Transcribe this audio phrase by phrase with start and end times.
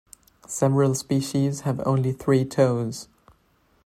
[0.47, 3.07] Several species have only three toes.